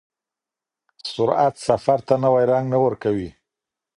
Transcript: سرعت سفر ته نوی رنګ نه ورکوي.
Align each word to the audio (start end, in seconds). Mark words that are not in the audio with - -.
سرعت 1.11 1.55
سفر 1.67 1.99
ته 2.07 2.15
نوی 2.23 2.43
رنګ 2.51 2.65
نه 2.73 2.77
ورکوي. 2.85 3.29